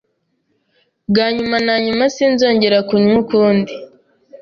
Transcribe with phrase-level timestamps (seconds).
[1.09, 3.73] bwa nyuma nanyuma sinzongera kurunywa ukundi